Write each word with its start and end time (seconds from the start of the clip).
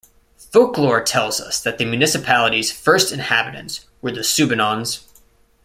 Folklore 0.51 1.03
tell 1.03 1.27
us 1.27 1.61
that 1.61 1.77
the 1.77 1.85
municipality's 1.85 2.71
first 2.71 3.11
inhabitants 3.13 3.85
were 4.01 4.09
the 4.11 4.21
Subanons. 4.21 5.03